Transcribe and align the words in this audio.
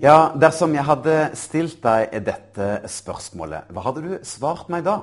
Ja, 0.00 0.30
dersom 0.32 0.72
jeg 0.72 0.86
hadde 0.88 1.14
stilt 1.36 1.82
deg 1.84 2.14
dette 2.24 2.66
spørsmålet, 2.88 3.68
hva 3.68 3.82
hadde 3.84 4.00
du 4.00 4.12
svart 4.24 4.70
meg 4.72 4.86
da? 4.86 4.94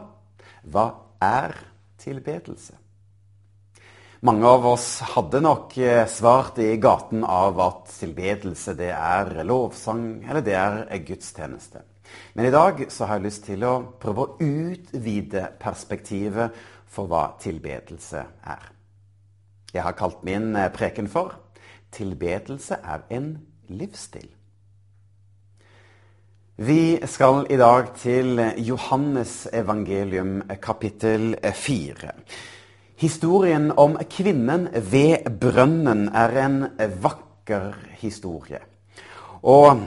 Hva 0.65 0.87
er 1.21 1.51
tilbedelse? 2.01 2.73
Mange 4.25 4.49
av 4.49 4.63
oss 4.65 4.87
hadde 5.13 5.43
nok 5.45 5.75
eh, 5.77 6.07
svart 6.09 6.57
i 6.65 6.71
gaten 6.81 7.21
av 7.21 7.61
at 7.61 7.91
tilbedelse 7.93 8.73
det 8.79 8.89
er 8.89 9.29
lovsang, 9.45 10.23
eller 10.25 10.41
det 10.41 10.55
er 10.57 10.79
gudstjeneste. 11.05 11.83
Men 12.33 12.49
i 12.49 12.53
dag 12.55 12.81
så 12.89 13.05
har 13.05 13.19
jeg 13.19 13.27
lyst 13.27 13.45
til 13.45 13.67
å 13.69 13.75
prøve 14.01 14.25
å 14.25 14.33
utvide 14.41 15.43
perspektivet 15.61 16.57
for 16.89 17.05
hva 17.11 17.27
tilbedelse 17.43 18.25
er. 18.49 18.65
Jeg 19.75 19.85
har 19.85 19.99
kalt 20.01 20.25
min 20.25 20.55
eh, 20.55 20.73
preken 20.73 21.05
for 21.05 21.37
'Tilbedelse 21.93 22.81
er 22.83 23.05
en 23.13 23.29
livsstil'. 23.69 24.33
Vi 26.57 26.97
skal 27.05 27.43
i 27.53 27.57
dag 27.61 27.91
til 28.01 28.39
Johannes 28.65 29.43
evangelium 29.53 30.39
kapittel 30.57 31.35
4. 31.53 32.09
Historien 32.97 33.67
om 33.77 33.93
kvinnen 34.09 34.65
ved 34.73 35.29
brønnen 35.37 36.07
er 36.09 36.33
en 36.41 36.57
vakker 37.03 37.77
historie. 38.01 38.63
Og 39.45 39.85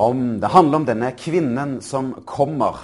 om 0.00 0.24
det 0.40 0.54
handler 0.56 0.80
om 0.80 0.88
denne 0.88 1.12
kvinnen 1.12 1.76
som 1.84 2.14
kommer 2.24 2.80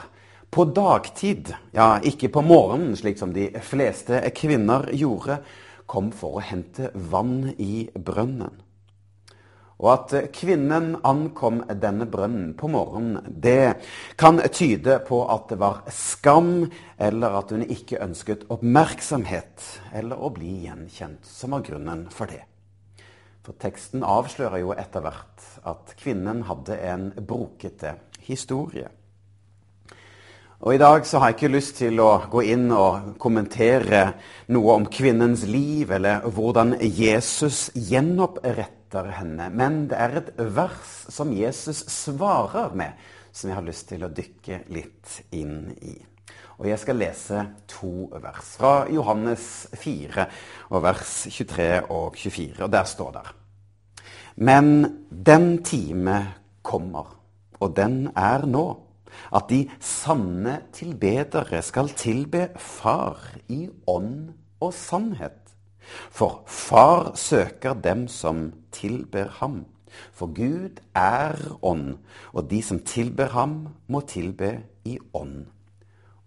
på 0.52 0.68
dagtid, 0.68 1.54
ja, 1.72 1.94
ikke 2.04 2.28
på 2.28 2.44
morgenen, 2.44 2.92
slik 2.92 3.16
som 3.16 3.32
de 3.32 3.48
fleste 3.64 4.20
kvinner 4.36 4.92
gjorde, 4.92 5.40
kom 5.88 6.12
for 6.12 6.36
å 6.36 6.44
hente 6.44 6.92
vann 6.92 7.54
i 7.56 7.86
brønnen. 7.88 8.67
Og 9.78 9.90
at 9.92 10.14
kvinnen 10.34 10.96
ankom 11.06 11.60
denne 11.70 12.08
brønnen 12.10 12.50
på 12.58 12.66
morgenen, 12.72 13.22
det 13.30 13.78
kan 14.18 14.40
tyde 14.50 14.98
på 15.06 15.20
at 15.30 15.46
det 15.52 15.60
var 15.60 15.84
skam, 15.94 16.66
eller 16.98 17.38
at 17.38 17.54
hun 17.54 17.62
ikke 17.62 18.02
ønsket 18.02 18.48
oppmerksomhet, 18.50 19.62
eller 19.94 20.18
å 20.18 20.32
bli 20.34 20.64
gjenkjent, 20.66 21.22
som 21.22 21.54
var 21.54 21.62
grunnen 21.68 22.08
for 22.10 22.26
det. 22.26 22.42
For 23.46 23.54
teksten 23.56 24.02
avslører 24.02 24.64
jo 24.64 24.74
etter 24.74 25.04
hvert 25.06 25.46
at 25.70 25.94
kvinnen 26.02 26.42
hadde 26.50 26.74
en 26.90 27.12
brokete 27.22 27.94
historie. 28.26 28.90
Og 30.58 30.74
I 30.74 30.78
dag 30.80 31.04
så 31.06 31.20
har 31.20 31.30
jeg 31.30 31.36
ikke 31.36 31.52
lyst 31.54 31.76
til 31.78 32.00
å 32.02 32.24
gå 32.26 32.40
inn 32.50 32.64
og 32.74 33.12
kommentere 33.22 34.00
noe 34.50 34.72
om 34.74 34.86
kvinnens 34.90 35.44
liv, 35.46 35.92
eller 35.94 36.24
hvordan 36.34 36.72
Jesus 36.82 37.68
gjenoppretter 37.78 39.12
henne. 39.20 39.46
Men 39.54 39.84
det 39.86 40.00
er 40.02 40.16
et 40.18 40.32
vers 40.56 40.96
som 41.14 41.30
Jesus 41.30 41.84
svarer 41.94 42.74
med, 42.74 42.98
som 43.30 43.52
jeg 43.52 43.58
har 43.60 43.68
lyst 43.68 43.86
til 43.92 44.02
å 44.02 44.10
dykke 44.10 44.58
litt 44.74 45.20
inn 45.38 45.68
i. 45.78 45.94
Og 46.58 46.66
jeg 46.66 46.82
skal 46.82 46.98
lese 47.04 47.44
to 47.70 48.08
vers 48.18 48.50
fra 48.58 48.72
Johannes 48.90 49.68
4, 49.78 50.26
og 50.74 50.82
vers 50.88 51.14
23 51.30 51.70
og 51.86 52.18
24. 52.18 52.64
Og 52.66 52.74
der 52.74 52.90
står 52.96 53.14
det 53.14 53.24
Men 54.42 55.06
den 55.06 55.62
time 55.62 56.18
kommer, 56.66 57.14
og 57.62 57.76
den 57.78 58.08
er 58.18 58.42
nå, 58.42 58.66
at 59.34 59.48
de 59.50 59.64
sanne 59.80 60.60
tilbedere 60.72 61.62
skal 61.62 61.88
tilbe 61.88 62.48
Far 62.56 63.20
i 63.48 63.68
ånd 63.86 64.32
og 64.60 64.74
sannhet. 64.74 65.54
For 66.10 66.42
Far 66.46 67.14
søker 67.16 67.74
dem 67.74 68.08
som 68.08 68.52
tilber 68.72 69.28
ham. 69.40 69.64
For 70.12 70.26
Gud 70.26 70.80
er 70.94 71.36
ånd, 71.62 71.96
og 72.32 72.50
de 72.50 72.62
som 72.62 72.80
tilber 72.84 73.32
ham, 73.32 73.68
må 73.88 74.00
tilbe 74.00 74.58
i 74.84 74.98
ånd 75.14 75.46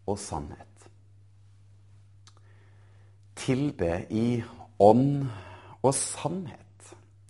og 0.08 0.20
sannhet. 0.20 0.68
Tilbe 3.36 4.06
i 4.10 4.44
ånd 4.80 5.28
og 5.82 5.94
sannhet. 5.94 6.61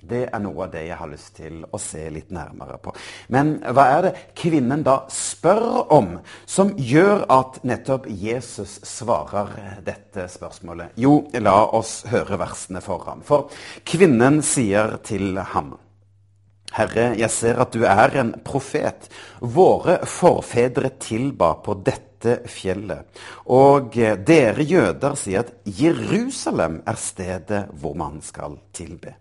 Det 0.01 0.23
er 0.33 0.41
noe 0.41 0.65
av 0.65 0.71
det 0.73 0.85
jeg 0.87 0.97
har 0.97 1.09
lyst 1.11 1.35
til 1.37 1.59
å 1.69 1.79
se 1.81 2.01
litt 2.13 2.31
nærmere 2.33 2.79
på. 2.81 2.93
Men 3.33 3.53
hva 3.61 3.85
er 3.97 4.07
det 4.07 4.13
kvinnen 4.37 4.81
da 4.85 5.03
spør 5.13 5.91
om, 5.93 6.15
som 6.49 6.73
gjør 6.77 7.27
at 7.31 7.61
nettopp 7.67 8.09
Jesus 8.09 8.79
svarer 8.87 9.81
dette 9.85 10.25
spørsmålet? 10.31 10.97
Jo, 10.97 11.19
la 11.37 11.59
oss 11.77 12.01
høre 12.09 12.39
versene 12.41 12.81
for 12.81 13.05
ham. 13.05 13.21
For 13.25 13.53
kvinnen 13.85 14.41
sier 14.45 14.97
til 15.05 15.37
ham 15.53 15.75
Herre, 16.71 17.09
jeg 17.19 17.27
ser 17.35 17.57
at 17.59 17.73
du 17.75 17.83
er 17.83 18.13
en 18.21 18.31
profet. 18.47 19.09
Våre 19.43 19.97
forfedre 20.07 20.93
tilba 21.03 21.57
på 21.63 21.75
dette 21.83 22.37
fjellet. 22.47 23.09
Og 23.51 23.97
dere 24.23 24.63
jøder 24.63 25.17
sier 25.19 25.43
at 25.43 25.51
Jerusalem 25.65 26.79
er 26.87 27.01
stedet 27.01 27.65
hvor 27.75 27.97
man 27.99 28.21
skal 28.23 28.55
tilbe. 28.71 29.17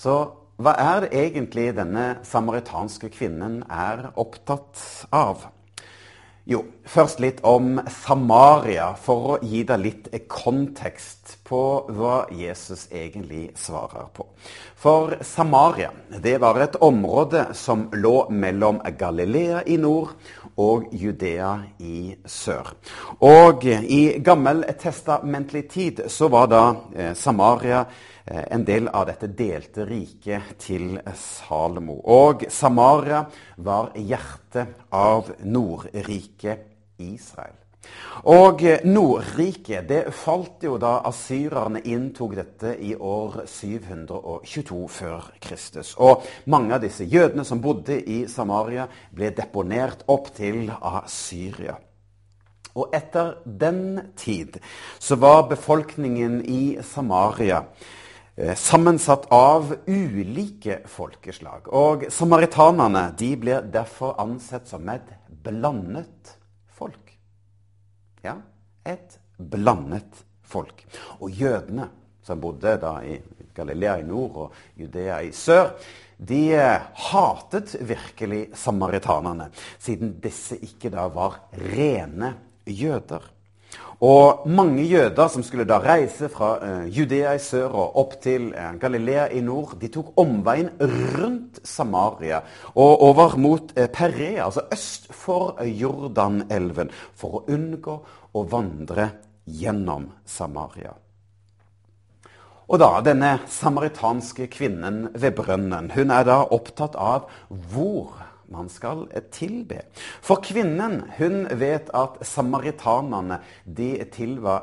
Så 0.00 0.14
hva 0.60 0.72
er 0.80 1.02
det 1.04 1.10
egentlig 1.16 1.70
denne 1.76 2.22
samaritanske 2.24 3.10
kvinnen 3.12 3.58
er 3.68 4.06
opptatt 4.20 4.80
av? 5.12 5.42
Jo, 6.48 6.62
først 6.88 7.20
litt 7.20 7.42
om 7.44 7.76
Samaria, 7.92 8.94
for 8.96 9.34
å 9.34 9.36
gi 9.44 9.60
deg 9.68 9.82
litt 9.84 10.08
kontekst 10.32 11.36
på 11.50 11.62
hva 11.90 12.22
Jesus 12.32 12.86
egentlig 12.94 13.50
svarer 13.58 14.06
på. 14.14 14.28
For 14.78 15.16
Samaria 15.26 15.90
det 16.22 16.36
var 16.40 16.60
et 16.62 16.78
område 16.80 17.48
som 17.58 17.88
lå 17.92 18.30
mellom 18.30 18.78
Galilea 18.98 19.64
i 19.66 19.80
nord 19.82 20.14
og 20.60 20.86
Judea 20.94 21.56
i 21.82 22.14
sør. 22.24 22.70
Og 23.26 23.66
i 23.66 24.20
gammeltestamentlig 24.22 25.66
tid 25.70 26.06
så 26.08 26.30
var 26.30 26.48
da 26.54 26.64
eh, 26.94 27.12
Samaria 27.18 27.84
Eh, 28.30 28.44
en 28.50 28.64
del 28.64 28.88
av 28.88 29.06
dette 29.08 29.26
delte 29.26 29.84
riket 29.88 30.54
til 30.62 31.00
Salomo. 31.18 31.96
Og 32.14 32.44
Samaria 32.52 33.24
var 33.56 33.90
hjertet 33.96 34.76
av 34.94 35.32
Nordriket 35.42 36.68
Israel. 37.02 37.56
Og 38.30 38.62
Nordriket 38.84 39.86
det 39.88 40.00
falt 40.12 40.64
jo 40.66 40.74
da 40.80 40.98
asyrerne 41.08 41.80
inntok 41.88 42.34
dette 42.36 42.74
i 42.76 42.92
år 42.94 43.42
722 43.48 44.80
før 44.92 45.30
Kristus. 45.40 45.94
Og 45.96 46.26
mange 46.52 46.76
av 46.76 46.84
disse 46.84 47.06
jødene 47.08 47.46
som 47.48 47.62
bodde 47.64 47.96
i 48.00 48.26
Samaria, 48.28 48.88
ble 49.10 49.32
deponert 49.36 50.04
opp 50.12 50.28
til 50.36 50.68
Asyria. 50.80 51.78
Og 52.76 52.92
etter 52.94 53.40
den 53.44 54.12
tid 54.16 54.60
så 55.00 55.16
var 55.18 55.48
befolkningen 55.50 56.38
i 56.46 56.76
Samaria 56.86 57.64
Eh, 58.40 58.54
sammensatt 58.54 59.26
av 59.32 59.74
ulike 59.86 60.78
folkeslag. 60.88 61.66
Og 61.76 62.06
samaritanerne 62.08 63.10
de 63.18 63.34
blir 63.36 63.66
derfor 63.72 64.14
ansett 64.22 64.70
som 64.70 64.88
et 64.88 65.10
blandet. 65.44 66.38
Ja, 68.24 68.36
et 68.84 69.18
blandet 69.38 70.24
folk. 70.42 70.84
Og 71.20 71.30
jødene, 71.30 71.88
som 72.22 72.40
bodde 72.40 72.76
da 72.80 72.98
i 73.06 73.16
Galilea 73.54 73.98
i 74.00 74.06
nord 74.06 74.36
og 74.36 74.54
Judea 74.78 75.20
i 75.24 75.32
sør, 75.32 75.72
de 76.20 76.40
eh, 76.52 76.88
hatet 77.08 77.74
virkelig 77.88 78.50
samaritanerne, 78.60 79.48
siden 79.80 80.18
disse 80.20 80.58
ikke 80.60 80.92
da 80.92 81.06
var 81.12 81.38
rene 81.56 82.34
jøder. 82.68 83.24
Og 84.00 84.46
mange 84.48 84.86
jøder 84.88 85.28
som 85.28 85.42
skulle 85.44 85.66
da 85.68 85.76
reise 85.84 86.30
fra 86.32 86.54
uh, 86.62 86.86
Judea 86.88 87.34
i 87.36 87.42
sør 87.44 87.74
og 87.82 87.98
opp 88.00 88.14
til 88.24 88.46
uh, 88.54 88.70
Galilea 88.80 89.26
i 89.36 89.42
nord, 89.44 89.74
de 89.80 89.90
tok 89.92 90.14
omveien 90.20 90.70
rundt 90.80 91.60
Samaria 91.68 92.40
og 92.72 93.04
over 93.10 93.36
mot 93.36 93.74
uh, 93.76 93.84
Perea, 93.92 94.46
altså 94.46 94.64
øst 94.72 95.12
for 95.12 95.60
Jordanelven, 95.68 96.88
for 97.12 97.42
å 97.42 97.44
unngå 97.52 97.98
å 98.32 98.46
vandre 98.48 99.10
gjennom 99.44 100.08
Samaria. 100.24 100.96
Og 102.70 102.78
da, 102.80 102.90
denne 103.04 103.34
samaritanske 103.50 104.46
kvinnen 104.48 105.10
ved 105.12 105.34
brønnen, 105.36 105.90
hun 105.92 106.12
er 106.14 106.24
da 106.24 106.40
opptatt 106.54 106.96
av 106.96 107.28
hvor 107.50 108.14
man 108.50 108.68
skal 108.72 109.06
tilbe. 109.32 109.84
For 110.22 110.42
kvinnen, 110.44 111.00
hun 111.18 111.44
vet 111.60 111.90
at 111.96 112.20
samaritanene 112.26 113.40
de 113.64 113.92
tilba, 114.12 114.62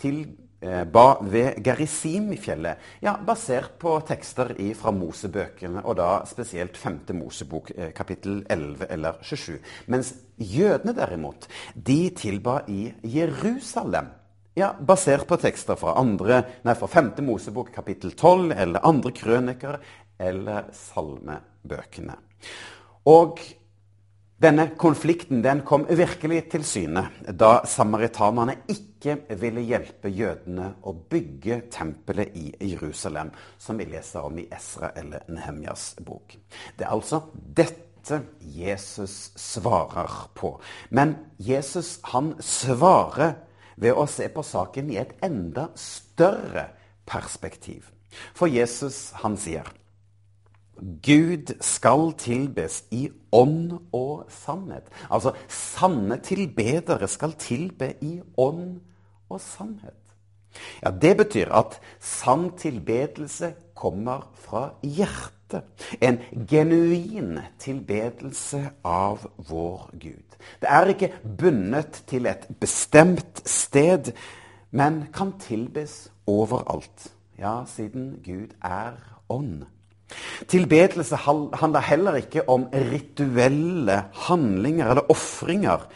tilba 0.00 1.06
ved 1.20 1.60
Gerizim-fjellet, 1.64 2.80
ja, 3.04 3.16
basert 3.26 3.76
på 3.78 3.98
tekster 4.08 4.54
fra 4.78 4.92
Mosebøkene, 4.96 5.84
og 5.84 5.98
da 6.00 6.10
spesielt 6.28 6.76
5. 6.80 7.14
Mosebok, 7.18 7.70
eh, 7.76 7.92
kapittel 7.92 8.44
11 8.48 8.86
eller 8.90 9.18
27. 9.22 9.58
Mens 9.86 10.14
jødene 10.38 10.94
derimot, 10.96 11.48
de 11.74 12.10
tilba 12.10 12.62
i 12.68 12.92
Jerusalem. 13.02 14.08
Ja, 14.56 14.72
basert 14.72 15.26
på 15.26 15.36
tekster 15.36 15.74
fra, 15.74 15.96
andre, 15.98 16.44
nei, 16.64 16.74
fra 16.74 16.86
5. 16.86 17.22
Mosebok 17.26 17.72
kapittel 17.74 18.12
12 18.14 18.52
eller 18.52 18.86
andre 18.86 19.10
krøniker 19.10 19.80
eller 20.22 20.68
salmebøkene. 20.72 22.14
Og 23.10 23.40
denne 24.44 24.66
konflikten 24.76 25.42
den 25.44 25.62
kom 25.64 25.84
virkelig 25.88 26.42
til 26.52 26.64
syne 26.66 27.04
da 27.38 27.60
samaritanerne 27.68 28.56
ikke 28.72 29.18
ville 29.40 29.62
hjelpe 29.64 30.10
jødene 30.10 30.70
å 30.82 30.94
bygge 30.96 31.60
tempelet 31.72 32.34
i 32.36 32.50
Jerusalem, 32.72 33.30
som 33.58 33.78
vi 33.78 33.86
leser 33.92 34.26
om 34.26 34.40
i 34.40 34.48
Esra 34.52 34.90
eller 34.96 35.24
Nehemjas 35.28 35.94
bok. 36.04 36.36
Det 36.76 36.86
er 36.86 36.92
altså 36.92 37.22
dette 37.34 38.20
Jesus 38.40 39.32
svarer 39.40 40.18
på. 40.34 40.56
Men 40.90 41.14
Jesus 41.38 41.98
han 42.12 42.34
svarer 42.40 43.38
ved 43.76 43.94
å 43.96 44.04
se 44.10 44.28
på 44.32 44.44
saken 44.44 44.90
i 44.92 45.00
et 45.00 45.14
enda 45.24 45.70
større 45.78 46.68
perspektiv. 47.06 47.88
For 48.34 48.50
Jesus, 48.50 49.10
han 49.22 49.38
sier 49.40 49.66
Gud 51.02 51.54
skal 51.60 52.12
tilbes 52.18 52.84
i 52.90 53.08
ånd 53.32 53.72
og 53.92 54.26
sannhet. 54.28 54.88
Altså 55.10 55.34
sanne 55.48 56.18
tilbedere 56.22 57.08
skal 57.08 57.36
tilbe 57.38 57.94
i 58.02 58.20
ånd 58.36 58.80
og 59.30 59.40
sannhet. 59.40 60.00
Ja, 60.82 60.90
Det 60.90 61.16
betyr 61.16 61.52
at 61.52 61.80
sann 62.00 62.50
tilbedelse 62.58 63.54
kommer 63.74 64.30
fra 64.34 64.70
hjertet. 64.82 65.64
En 66.00 66.18
genuin 66.48 67.38
tilbedelse 67.58 68.70
av 68.84 69.26
vår 69.48 69.90
Gud. 69.92 70.38
Det 70.60 70.68
er 70.70 70.86
ikke 70.90 71.12
bundet 71.38 72.02
til 72.06 72.26
et 72.26 72.48
bestemt 72.60 73.42
sted, 73.48 74.12
men 74.70 75.04
kan 75.14 75.32
tilbes 75.38 76.10
overalt. 76.26 77.12
Ja, 77.38 77.64
siden 77.66 78.20
Gud 78.24 78.54
er 78.62 78.98
ånd. 79.28 79.64
Tilbedelse 80.50 81.16
handler 81.24 81.80
heller 81.80 82.18
ikke 82.20 82.44
om 82.50 82.66
rituelle 82.72 83.98
handlinger 84.26 84.92
eller 84.92 85.10
ofringer, 85.12 85.86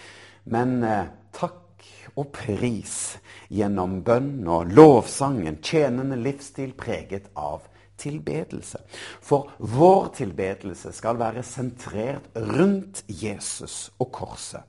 men 0.48 0.78
eh, 0.86 1.10
takk 1.36 1.84
og 2.18 2.30
pris 2.34 3.18
gjennom 3.52 4.00
bønn 4.06 4.46
og 4.50 4.72
lovsangen, 4.74 5.60
tjenende 5.62 6.18
livsstil 6.20 6.72
preget 6.78 7.28
av 7.36 7.66
tilbedelse. 7.98 8.80
For 9.22 9.52
vår 9.58 10.12
tilbedelse 10.18 10.92
skal 10.96 11.18
være 11.20 11.44
sentrert 11.46 12.30
rundt 12.36 13.04
Jesus 13.08 13.88
og 13.98 14.12
korset. 14.14 14.64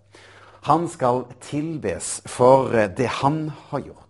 Han 0.68 0.90
skal 0.92 1.24
tilbes 1.42 2.20
for 2.28 2.74
det 2.98 3.08
han 3.22 3.48
har 3.70 3.86
gjort. 3.86 4.09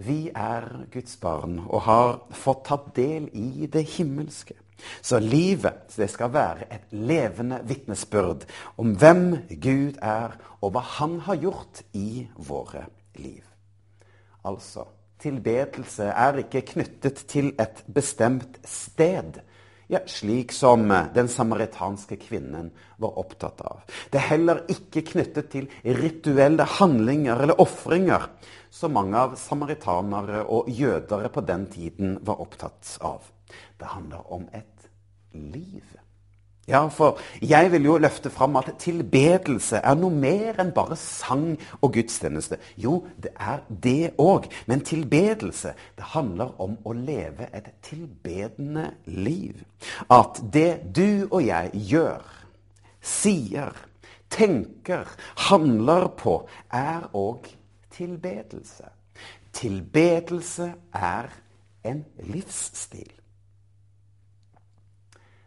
Vi 0.00 0.30
er 0.32 0.66
Guds 0.92 1.16
barn 1.20 1.58
og 1.66 1.84
har 1.84 2.10
fått 2.32 2.64
tatt 2.70 2.90
del 2.96 3.28
i 3.36 3.68
det 3.68 3.84
himmelske. 3.98 4.56
Så 5.02 5.18
livet 5.20 5.92
det 5.96 6.08
skal 6.08 6.32
være 6.32 6.68
et 6.72 6.94
levende 6.96 7.60
vitnesbyrd 7.68 8.46
om 8.80 8.94
hvem 8.96 9.26
Gud 9.60 10.00
er, 10.00 10.38
og 10.60 10.72
hva 10.72 10.82
Han 10.96 11.20
har 11.26 11.36
gjort 11.40 11.82
i 11.92 12.26
våre 12.36 12.86
liv. 13.20 13.44
Altså 14.44 14.86
tilbedelse 15.20 16.08
er 16.08 16.40
ikke 16.40 16.64
knyttet 16.74 17.24
til 17.28 17.52
et 17.60 17.84
bestemt 17.92 18.60
sted. 18.64 19.40
Ja, 19.90 19.98
slik 20.06 20.52
som 20.52 20.84
den 21.14 21.28
samaritanske 21.28 22.14
kvinnen 22.16 22.68
var 22.96 23.16
opptatt 23.18 23.60
av. 23.66 23.80
Det 24.10 24.20
er 24.20 24.28
heller 24.28 24.60
ikke 24.70 25.02
knyttet 25.08 25.48
til 25.50 25.66
rituelle 25.82 26.62
handlinger 26.78 27.42
eller 27.42 27.58
ofringer, 27.58 28.28
som 28.70 28.94
mange 28.94 29.18
av 29.18 29.34
samaritanere 29.34 30.44
og 30.46 30.70
jødere 30.70 31.32
på 31.34 31.42
den 31.42 31.66
tiden 31.74 32.20
var 32.22 32.38
opptatt 32.44 32.92
av. 33.02 33.26
Det 33.82 33.90
handler 33.90 34.30
om 34.30 34.46
et 34.54 34.86
liv. 35.34 35.82
Ja, 36.68 36.86
for 36.88 37.18
jeg 37.42 37.72
vil 37.72 37.84
jo 37.84 37.96
løfte 37.98 38.30
fram 38.30 38.56
at 38.60 38.68
tilbedelse 38.78 39.80
er 39.82 39.96
noe 39.98 40.14
mer 40.14 40.60
enn 40.62 40.70
bare 40.76 40.96
sang 40.98 41.56
og 41.80 41.94
gudstjeneste. 41.96 42.60
Jo, 42.78 43.00
det 43.18 43.32
er 43.40 43.64
det 43.68 44.12
òg. 44.20 44.46
Men 44.70 44.84
tilbedelse, 44.86 45.74
det 45.96 46.10
handler 46.12 46.52
om 46.62 46.76
å 46.84 46.94
leve 46.94 47.48
et 47.56 47.72
tilbedende 47.82 48.90
liv. 49.06 49.64
At 50.10 50.42
det 50.52 50.94
du 50.96 51.26
og 51.30 51.42
jeg 51.46 51.72
gjør, 51.90 52.22
sier, 53.02 53.74
tenker, 54.30 55.08
handler 55.50 56.10
på, 56.20 56.42
er 56.70 57.08
òg 57.16 57.50
tilbedelse. 57.96 58.92
Tilbedelse 59.56 60.74
er 60.94 61.32
en 61.82 62.04
livsstil. 62.30 63.10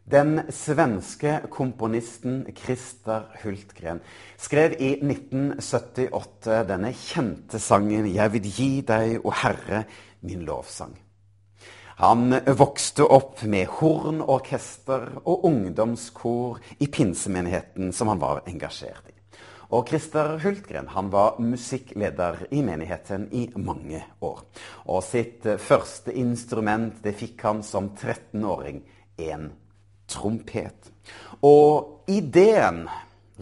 Den 0.04 0.42
svenske 0.52 1.38
komponisten 1.50 2.42
Christer 2.58 3.30
Hultgren 3.40 4.02
skrev 4.36 4.76
i 4.76 4.98
1978 5.00 6.58
denne 6.68 6.92
kjente 6.92 7.60
sangen 7.60 8.10
'Jeg 8.12 8.34
vil 8.34 8.50
gi 8.52 8.82
deg, 8.82 9.22
o 9.24 9.32
Herre, 9.32 9.86
min 10.22 10.44
lovsang'. 10.44 11.00
Han 11.96 12.36
vokste 12.58 13.08
opp 13.08 13.44
med 13.44 13.68
hornorkester 13.68 15.22
og 15.24 15.46
ungdomskor 15.46 16.60
i 16.80 16.88
pinsemenigheten 16.88 17.94
som 17.94 18.08
han 18.08 18.20
var 18.20 18.44
engasjert 18.46 19.08
i. 19.08 19.14
Og 19.72 19.88
Christer 19.88 20.38
Hultgren 20.44 20.88
han 20.88 21.12
var 21.12 21.40
musikkleder 21.40 22.48
i 22.52 22.62
menigheten 22.62 23.30
i 23.32 23.50
mange 23.56 24.04
år. 24.22 24.44
Og 24.86 25.04
sitt 25.04 25.48
første 25.60 26.12
instrument 26.12 27.00
det 27.04 27.16
fikk 27.16 27.42
han 27.42 27.64
som 27.64 27.94
13-åring, 27.96 28.84
en 29.18 29.52
trompet. 30.14 30.92
Og 31.44 32.06
ideen 32.08 32.86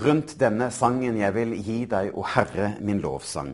rundt 0.01 0.37
denne 0.39 0.71
sangen 0.71 1.17
'Jeg 1.17 1.33
vil 1.35 1.53
gi 1.63 1.85
deg, 1.85 2.11
o 2.17 2.23
Herre, 2.23 2.75
min 2.79 3.01
lovsang', 3.01 3.53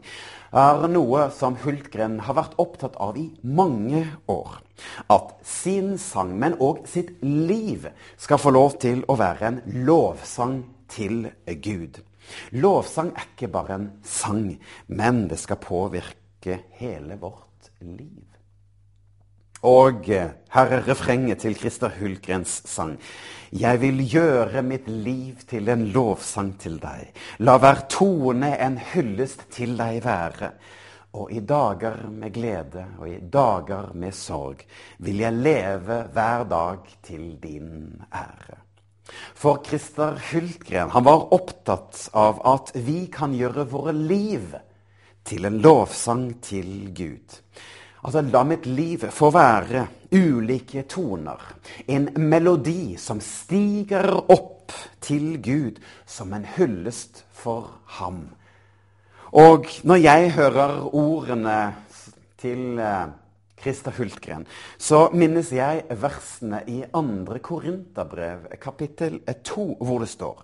er 0.53 0.87
noe 0.87 1.29
som 1.35 1.57
Hultgren 1.63 2.19
har 2.23 2.37
vært 2.37 2.55
opptatt 2.57 2.95
av 3.03 3.17
i 3.17 3.27
mange 3.43 4.05
år. 4.27 4.61
At 5.09 5.35
sin 5.43 5.97
sang, 5.97 6.39
men 6.39 6.55
òg 6.59 6.85
sitt 6.87 7.17
liv, 7.21 7.87
skal 8.17 8.37
få 8.37 8.53
lov 8.55 8.77
til 8.79 9.03
å 9.07 9.17
være 9.17 9.47
en 9.47 9.61
lovsang 9.65 10.63
til 10.87 11.31
Gud. 11.45 11.99
Lovsang 12.51 13.11
er 13.15 13.27
ikke 13.33 13.51
bare 13.51 13.75
en 13.75 13.91
sang, 14.03 14.57
men 14.87 15.27
det 15.27 15.39
skal 15.39 15.59
påvirke 15.63 16.61
hele 16.79 17.17
vårt 17.19 17.71
liv. 17.81 18.26
Og 19.67 20.05
her 20.07 20.69
er 20.71 20.85
refrenget 20.87 21.41
til 21.43 21.55
Christer 21.59 21.91
Hulgrens 21.99 22.61
sang. 22.69 22.93
Jeg 23.51 23.81
vil 23.81 23.99
gjøre 24.07 24.61
mitt 24.63 24.87
liv 24.87 25.41
til 25.49 25.67
en 25.73 25.83
lovsang 25.91 26.53
til 26.61 26.77
deg. 26.79 27.09
La 27.43 27.57
hver 27.59 27.83
tone 27.91 28.53
en 28.63 28.77
hyllest 28.93 29.43
til 29.51 29.75
deg 29.79 29.99
være. 30.05 30.53
Og 31.19 31.33
i 31.35 31.41
dager 31.43 31.99
med 32.13 32.31
glede 32.35 32.85
og 32.99 33.09
i 33.09 33.17
dager 33.19 33.91
med 33.95 34.15
sorg 34.15 34.63
vil 35.03 35.23
jeg 35.25 35.35
leve 35.35 35.99
hver 36.15 36.47
dag 36.47 36.87
til 37.03 37.33
din 37.43 38.03
ære. 38.07 38.61
For 39.35 39.59
Christer 39.67 40.19
Hultgren 40.29 40.93
han 40.95 41.07
var 41.07 41.27
opptatt 41.35 42.07
av 42.15 42.39
at 42.47 42.71
vi 42.87 43.07
kan 43.11 43.35
gjøre 43.35 43.67
våre 43.71 43.95
liv 43.95 44.55
til 45.27 45.47
en 45.47 45.59
lovsang 45.63 46.29
til 46.43 46.93
Gud. 46.95 47.41
Altså, 48.03 48.21
la 48.21 48.43
mitt 48.43 48.65
liv 48.65 49.07
få 49.11 49.31
være 49.33 49.85
ulike 50.11 50.83
toner. 50.89 51.41
En 51.87 52.09
melodi 52.29 52.95
som 53.01 53.21
stiger 53.23 54.11
opp 54.29 54.75
til 55.01 55.37
Gud 55.41 55.79
som 56.05 56.33
en 56.33 56.45
hyllest 56.57 57.23
for 57.33 57.71
ham. 57.99 58.27
Og 59.33 59.67
når 59.83 60.03
jeg 60.03 60.33
hører 60.37 60.83
ordene 60.95 61.61
til 62.37 62.77
Krista 62.77 63.23
Christer 63.57 63.93
Hultgren, 63.97 64.43
så 64.77 65.09
minnes 65.17 65.49
jeg 65.51 65.81
versene 65.97 66.59
i 66.69 66.83
2. 66.93 67.39
Korinterbrev, 67.43 68.45
kapittel 68.61 69.17
2, 69.25 69.65
hvor 69.81 70.03
det 70.03 70.09
står 70.11 70.43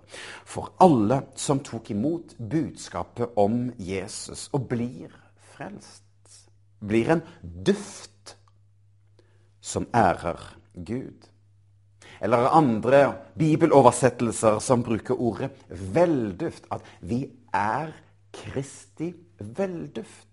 For 0.50 0.74
alle 0.82 1.22
som 1.36 1.62
tok 1.62 1.92
imot 1.94 2.34
budskapet 2.38 3.38
om 3.38 3.68
Jesus 3.78 4.50
og 4.52 4.66
blir 4.74 5.14
frelst 5.54 6.03
blir 6.84 7.14
en 7.16 7.24
duft 7.42 8.36
som 9.64 9.88
ærer 9.96 10.40
Gud. 10.74 11.30
Eller 12.24 12.52
andre 12.56 13.06
bibeloversettelser 13.40 14.60
som 14.64 14.84
bruker 14.84 15.20
ordet 15.20 15.52
velduft. 15.70 16.68
At 16.72 16.86
vi 17.02 17.26
er 17.54 17.92
Kristi 18.34 19.12
velduft. 19.40 20.30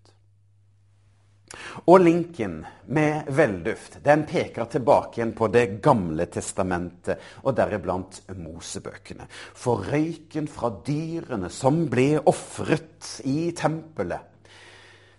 Og 1.91 1.99
linken 1.99 2.61
med 2.95 3.27
velduft 3.35 3.97
den 4.05 4.23
peker 4.29 4.69
tilbake 4.71 5.19
igjen 5.19 5.33
på 5.35 5.49
Det 5.51 5.65
gamle 5.83 6.29
testamentet, 6.31 7.19
og 7.43 7.57
deriblant 7.59 8.21
Mosebøkene. 8.39 9.27
For 9.31 9.83
røyken 9.91 10.47
fra 10.51 10.71
dyrene 10.87 11.51
som 11.51 11.83
ble 11.91 12.21
ofret 12.23 13.17
i 13.27 13.51
tempelet, 13.57 14.23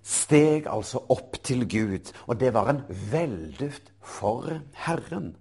steg 0.03 0.67
altså 0.69 1.03
opp 1.09 1.37
til 1.45 1.65
Gud, 1.69 2.11
og 2.27 2.39
det 2.39 2.53
var 2.53 2.69
en 2.71 2.83
velduft 3.11 3.91
for 4.01 4.61
Herren. 4.85 5.35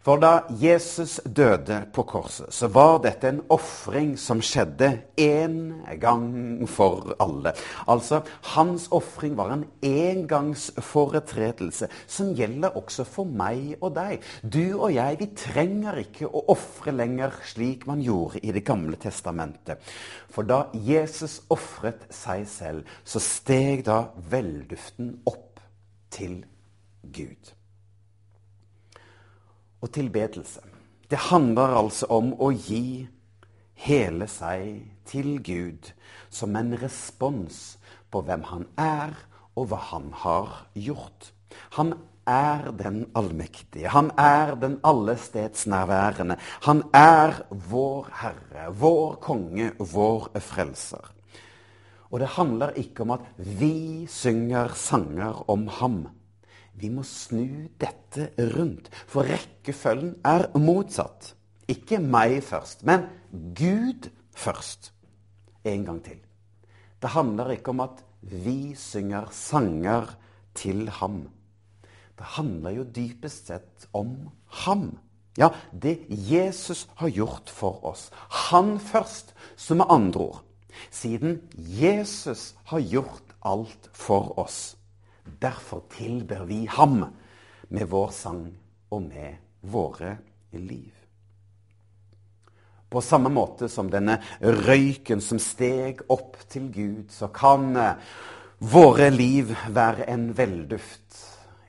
For 0.00 0.16
da 0.16 0.46
Jesus 0.56 1.18
døde 1.28 1.82
på 1.92 2.06
korset, 2.08 2.48
så 2.56 2.70
var 2.72 3.02
dette 3.04 3.28
en 3.28 3.42
ofring 3.52 4.14
som 4.18 4.40
skjedde 4.40 4.88
én 5.20 5.84
gang 6.00 6.64
for 6.72 7.12
alle. 7.20 7.52
Altså, 7.84 8.22
hans 8.54 8.88
ofring 8.96 9.36
var 9.36 9.52
en 9.52 9.66
engangsforetredelse 9.84 11.90
som 12.08 12.32
gjelder 12.32 12.72
også 12.80 13.04
for 13.04 13.28
meg 13.28 13.76
og 13.82 13.92
deg. 14.00 14.24
Du 14.40 14.80
og 14.80 14.96
jeg, 14.96 15.20
vi 15.20 15.28
trenger 15.36 16.00
ikke 16.06 16.32
å 16.32 16.48
ofre 16.56 16.96
lenger 16.96 17.36
slik 17.52 17.84
man 17.90 18.00
gjorde 18.00 18.40
i 18.40 18.56
Det 18.56 18.64
gamle 18.64 18.96
testamentet. 18.96 19.76
For 20.32 20.48
da 20.48 20.72
Jesus 20.72 21.44
ofret 21.52 22.08
seg 22.08 22.48
selv, 22.48 22.88
så 23.04 23.20
steg 23.20 23.84
da 23.84 24.16
velduften 24.32 25.20
opp 25.28 25.60
til 26.10 26.40
Gud 27.04 27.59
og 29.80 29.92
tilbedelse. 29.92 30.60
Det 31.10 31.18
handler 31.30 31.76
altså 31.80 32.06
om 32.12 32.34
å 32.38 32.52
gi 32.52 33.08
hele 33.80 34.28
seg 34.30 34.84
til 35.08 35.40
Gud 35.42 35.90
som 36.30 36.54
en 36.56 36.76
respons 36.78 37.78
på 38.10 38.22
hvem 38.26 38.44
han 38.50 38.68
er, 38.78 39.16
og 39.58 39.72
hva 39.72 39.80
han 39.90 40.12
har 40.22 40.52
gjort. 40.78 41.32
Han 41.76 41.94
er 42.30 42.70
den 42.78 43.02
allmektige. 43.18 43.90
Han 43.90 44.10
er 44.18 44.54
den 44.54 44.78
allestedsnærværende. 44.86 46.36
Han 46.66 46.84
er 46.94 47.42
vår 47.50 48.10
Herre, 48.20 48.68
vår 48.70 49.18
konge, 49.22 49.72
vår 49.78 50.30
frelser. 50.38 51.10
Og 52.10 52.20
det 52.20 52.32
handler 52.36 52.74
ikke 52.78 53.02
om 53.02 53.14
at 53.14 53.26
vi 53.36 54.06
synger 54.10 54.74
sanger 54.74 55.44
om 55.50 55.68
ham. 55.80 56.00
Vi 56.80 56.88
må 56.88 57.02
snu 57.04 57.68
dette 57.80 58.30
rundt, 58.54 58.88
for 59.10 59.28
rekkefølgen 59.28 60.14
er 60.24 60.46
motsatt. 60.56 61.34
Ikke 61.68 62.00
meg 62.00 62.38
først, 62.44 62.86
men 62.88 63.04
Gud 63.30 64.08
først. 64.32 64.92
En 65.68 65.84
gang 65.84 66.00
til. 66.00 66.22
Det 67.00 67.12
handler 67.12 67.52
ikke 67.52 67.74
om 67.74 67.84
at 67.84 68.00
vi 68.20 68.72
synger 68.76 69.28
sanger 69.32 70.08
til 70.56 70.88
ham. 71.00 71.22
Det 72.16 72.32
handler 72.36 72.78
jo 72.78 72.88
dypest 72.96 73.52
sett 73.52 73.86
om 73.96 74.30
ham. 74.64 74.90
Ja, 75.36 75.52
det 75.72 76.00
Jesus 76.08 76.88
har 76.96 77.12
gjort 77.12 77.52
for 77.52 77.84
oss. 77.92 78.08
Han 78.48 78.78
først, 78.80 79.34
som 79.56 79.80
med 79.80 79.92
andre 79.92 80.20
ord. 80.20 80.42
Siden 80.90 81.42
Jesus 81.56 82.54
har 82.72 82.80
gjort 82.80 83.36
alt 83.44 83.88
for 83.92 84.38
oss 84.40 84.79
Derfor 85.38 85.84
tilber 85.92 86.44
vi 86.48 86.64
ham 86.66 87.04
med 87.68 87.88
vår 87.88 88.10
sang 88.10 88.46
og 88.90 89.02
med 89.02 89.36
våre 89.60 90.16
liv. 90.50 90.92
På 92.90 93.00
samme 93.00 93.30
måte 93.30 93.68
som 93.70 93.90
denne 93.90 94.16
røyken 94.42 95.20
som 95.22 95.38
steg 95.38 96.02
opp 96.10 96.40
til 96.50 96.70
Gud, 96.74 97.12
så 97.14 97.28
kan 97.30 97.76
eh, 97.78 98.08
våre 98.58 99.12
liv 99.14 99.52
være 99.70 100.08
en 100.10 100.32
velduft, 100.34 101.20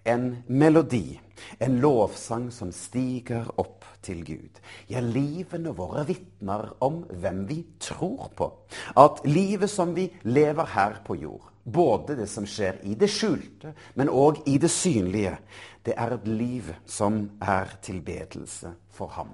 en 0.03 0.41
melodi, 0.50 1.20
en 1.62 1.77
lovsang 1.84 2.50
som 2.51 2.72
stiger 2.74 3.46
opp 3.62 3.86
til 4.01 4.24
Gud. 4.25 4.58
Ja, 4.89 5.03
livene 5.06 5.75
våre 5.77 6.08
vitner 6.10 6.72
om 6.82 7.03
hvem 7.22 7.46
vi 7.50 7.62
tror 7.77 8.32
på. 8.34 8.50
At 8.98 9.22
livet 9.30 9.70
som 9.70 9.94
vi 9.94 10.10
lever 10.25 10.74
her 10.74 11.03
på 11.06 11.20
jord, 11.22 11.50
både 11.63 12.15
det 12.15 12.27
som 12.27 12.46
skjer 12.48 12.82
i 12.88 12.96
det 12.96 13.10
skjulte, 13.12 13.74
men 13.96 14.10
òg 14.10 14.44
i 14.50 14.58
det 14.62 14.72
synlige. 14.72 15.38
Det 15.86 15.96
er 15.98 16.15
et 16.15 16.27
liv 16.27 16.74
som 16.86 17.24
er 17.41 17.77
tilbedelse 17.82 18.74
for 18.94 19.13
ham. 19.18 19.34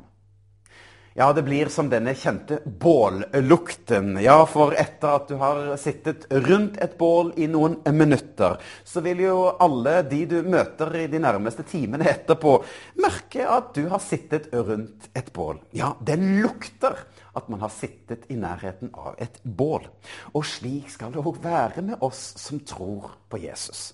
Ja, 1.19 1.33
det 1.33 1.41
blir 1.41 1.65
som 1.73 1.87
denne 1.89 2.11
kjente 2.13 2.59
bållukten. 2.65 4.19
Ja, 4.21 4.43
for 4.45 4.75
etter 4.77 5.15
at 5.15 5.31
du 5.31 5.39
har 5.41 5.71
sittet 5.81 6.27
rundt 6.29 6.77
et 6.77 6.93
bål 6.99 7.31
i 7.41 7.47
noen 7.49 7.79
minutter, 7.89 8.59
så 8.85 9.01
vil 9.01 9.23
jo 9.25 9.39
alle 9.57 9.95
de 10.05 10.21
du 10.29 10.35
møter 10.45 10.93
i 11.01 11.07
de 11.09 11.23
nærmeste 11.25 11.65
timene 11.65 12.05
etterpå, 12.13 12.53
merke 13.01 13.49
at 13.49 13.73
du 13.73 13.87
har 13.89 14.05
sittet 14.05 14.53
rundt 14.53 15.09
et 15.17 15.33
bål. 15.33 15.57
Ja, 15.73 15.95
det 16.05 16.21
lukter 16.21 17.01
at 17.33 17.49
man 17.49 17.65
har 17.65 17.73
sittet 17.73 18.29
i 18.29 18.37
nærheten 18.37 18.93
av 18.93 19.17
et 19.17 19.41
bål. 19.41 19.89
Og 20.37 20.45
slik 20.45 20.93
skal 20.93 21.17
det 21.17 21.25
òg 21.25 21.41
være 21.41 21.81
med 21.81 21.97
oss 22.05 22.35
som 22.37 22.61
tror 22.61 23.15
på 23.25 23.41
Jesus. 23.41 23.87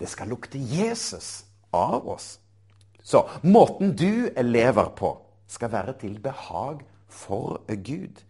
Det 0.00 0.08
skal 0.08 0.32
lukte 0.32 0.56
Jesus 0.56 1.42
av 1.76 2.08
oss. 2.08 2.38
Så 3.04 3.26
måten 3.44 3.92
du 3.92 4.30
lever 4.40 4.96
på 4.96 5.18
skal 5.50 5.72
være 5.72 5.96
til 6.00 6.18
behag 6.22 6.84
for 7.10 7.60
Gud. 7.66 8.22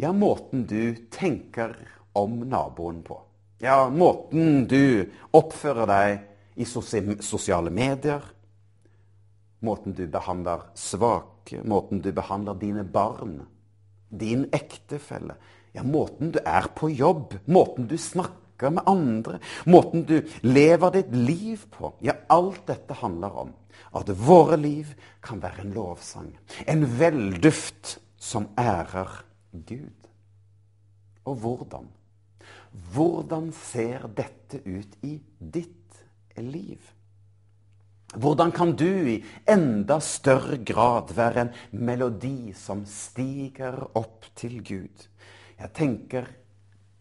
Ja, 0.00 0.12
måten 0.12 0.64
du 0.66 0.94
tenker 1.12 1.76
om 2.16 2.40
naboen 2.48 3.02
på. 3.06 3.20
Ja, 3.62 3.88
måten 3.88 4.64
du 4.68 5.04
oppfører 5.32 5.86
deg 5.88 6.60
i 6.60 6.66
sosiale 6.66 7.70
medier. 7.74 8.24
Måten 9.64 9.94
du 9.96 10.04
behandler 10.10 10.66
svake, 10.76 11.62
måten 11.64 12.02
du 12.04 12.10
behandler 12.12 12.58
dine 12.60 12.84
barn, 12.84 13.38
din 14.10 14.48
ektefelle. 14.52 15.38
Ja, 15.74 15.82
måten 15.82 16.34
du 16.34 16.40
er 16.44 16.68
på 16.76 16.90
jobb, 16.92 17.38
måten 17.46 17.88
du 17.90 17.96
snakker 18.54 18.70
med 18.70 18.82
andre, 18.86 19.38
måten 19.66 20.04
du 20.04 20.22
lever 20.42 20.90
ditt 20.92 21.14
liv 21.14 21.64
på. 21.70 21.94
Ja, 22.00 22.14
alt 22.28 22.66
dette 22.66 22.94
handler 22.94 23.32
om 23.36 23.52
at 23.92 24.08
våre 24.08 24.56
liv 24.56 24.94
kan 25.20 25.40
være 25.40 25.64
en 25.64 25.74
lovsang. 25.74 26.36
En 26.66 26.84
velduft 26.84 27.98
som 28.18 28.48
ærer 28.56 29.24
Gud. 29.52 30.08
Og 31.26 31.36
hvordan? 31.36 31.88
Hvordan 32.92 33.52
ser 33.52 34.08
dette 34.08 34.60
ut 34.66 34.96
i 35.02 35.20
ditt 35.38 36.04
liv? 36.36 36.80
Hvordan 38.14 38.52
kan 38.52 38.76
du 38.76 39.08
i 39.10 39.24
enda 39.46 39.98
større 40.00 40.58
grad 40.58 41.12
være 41.14 41.40
en 41.40 41.52
melodi 41.72 42.52
som 42.54 42.84
stiger 42.86 43.90
opp 43.94 44.24
til 44.36 44.62
Gud? 44.62 45.08
Jeg 45.58 45.72
tenker 45.74 46.28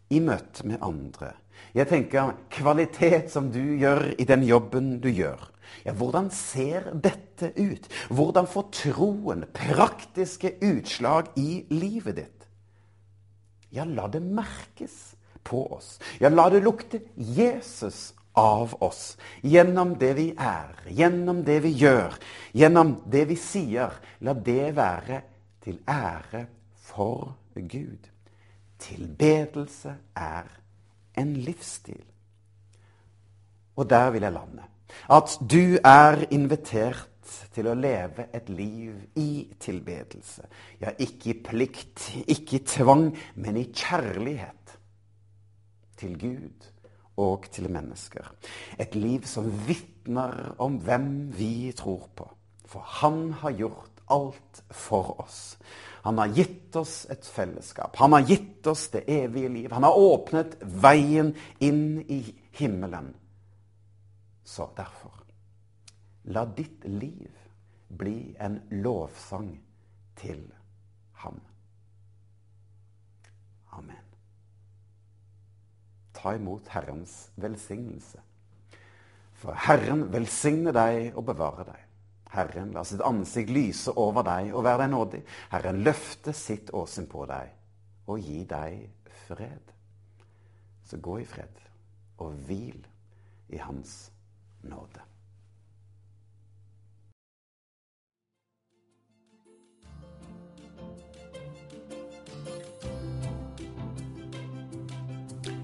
i 0.10 0.19
møte 0.24 0.67
med 0.67 0.81
andre. 0.83 1.33
Jeg 1.74 1.89
tenker 1.89 2.36
kvalitet 2.53 3.31
som 3.33 3.50
du 3.53 3.62
gjør 3.79 4.12
i 4.19 4.25
den 4.29 4.43
jobben 4.45 4.98
du 5.01 5.10
gjør. 5.10 5.50
Ja, 5.86 5.93
hvordan 5.98 6.29
ser 6.31 6.91
dette 6.93 7.50
ut? 7.57 7.88
Hvordan 8.13 8.48
får 8.48 8.69
troen 8.77 9.45
praktiske 9.55 10.55
utslag 10.62 11.31
i 11.39 11.63
livet 11.74 12.19
ditt? 12.19 12.48
Ja, 13.74 13.88
la 13.89 14.05
det 14.07 14.22
merkes 14.22 15.15
på 15.43 15.65
oss. 15.74 15.98
Ja, 16.22 16.29
la 16.29 16.45
det 16.53 16.62
lukte 16.63 17.01
Jesus 17.15 18.13
av 18.38 18.75
oss. 18.86 19.15
Gjennom 19.41 19.98
det 20.00 20.13
vi 20.19 20.29
er, 20.38 20.77
gjennom 20.93 21.41
det 21.45 21.60
vi 21.65 21.74
gjør, 21.81 22.15
gjennom 22.53 23.00
det 23.10 23.27
vi 23.33 23.38
sier. 23.39 23.98
La 24.22 24.38
det 24.38 24.75
være 24.77 25.22
til 25.65 25.81
ære 25.89 26.45
for 26.86 27.33
Gud. 27.55 28.12
Tilbedelse 28.83 29.95
er 30.15 30.49
en 31.17 31.33
livsstil. 31.45 32.03
Og 33.75 33.89
der 33.89 34.09
vil 34.13 34.21
jeg 34.21 34.35
lande. 34.35 34.67
At 35.09 35.37
du 35.39 35.79
er 35.83 36.25
invitert 36.31 37.09
til 37.53 37.69
å 37.69 37.77
leve 37.77 38.27
et 38.35 38.49
liv 38.51 38.97
i 39.19 39.47
tilbedelse. 39.61 40.45
Ja, 40.81 40.91
ikke 40.99 41.31
i 41.31 41.39
plikt, 41.45 42.09
ikke 42.27 42.59
i 42.59 42.65
tvang, 42.67 43.07
men 43.35 43.57
i 43.57 43.69
kjærlighet 43.71 44.75
til 45.97 46.17
Gud 46.19 46.69
og 47.21 47.47
til 47.53 47.69
mennesker. 47.71 48.27
Et 48.79 48.95
liv 48.97 49.25
som 49.29 49.49
vitner 49.67 50.53
om 50.61 50.77
hvem 50.83 51.09
vi 51.37 51.71
tror 51.77 52.09
på. 52.15 52.27
For 52.65 52.85
Han 53.01 53.31
har 53.43 53.53
gjort 53.57 53.92
alt 54.13 54.62
for 54.70 55.15
oss. 55.24 55.58
Han 56.03 56.20
har 56.20 56.36
gitt 56.36 56.75
oss 56.75 57.05
et 57.10 57.25
fellesskap. 57.25 57.96
Han 58.01 58.15
har 58.15 58.27
gitt 58.27 58.67
oss 58.67 58.89
det 58.93 59.05
evige 59.08 59.50
liv. 59.50 59.72
Han 59.72 59.88
har 59.88 59.98
åpnet 59.98 60.58
veien 60.62 61.34
inn 61.63 62.01
i 62.12 62.22
himmelen. 62.60 63.13
Så 64.43 64.70
derfor 64.77 65.24
La 66.24 66.46
ditt 66.46 66.86
liv 66.88 67.32
bli 67.88 68.36
en 68.39 68.62
lovsang 68.70 69.50
til 70.15 70.43
ham. 71.20 71.41
Amen. 73.72 74.05
Ta 76.13 76.36
imot 76.36 76.67
Herrens 76.72 77.32
velsignelse. 77.36 78.22
For 79.34 79.58
Herren 79.65 80.05
velsigne 80.13 80.72
deg 80.72 81.17
og 81.17 81.25
bevare 81.27 81.67
deg. 81.67 81.82
Herren 82.33 82.73
la 82.73 82.83
sitt 82.87 83.03
ansikt 83.05 83.53
lyse 83.53 83.93
over 83.99 84.25
deg 84.25 84.53
og 84.53 84.65
være 84.65 84.83
deg 84.83 84.93
nådig. 84.93 85.21
Herren 85.53 85.83
løfte 85.85 86.33
sitt 86.33 86.73
åsyn 86.73 87.07
på 87.09 87.27
deg 87.29 87.53
og 88.09 88.19
gi 88.19 88.41
deg 88.49 88.87
fred. 89.27 89.73
Så 90.83 90.97
gå 90.97 91.19
i 91.21 91.27
fred 91.29 91.61
og 92.23 92.35
hvil 92.47 92.81
i 93.53 93.61
Hans 93.61 94.11
nåde. 94.65 95.12